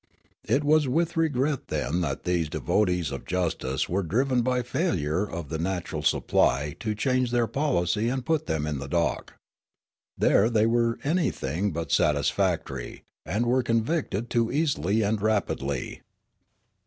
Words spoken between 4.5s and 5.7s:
failure of the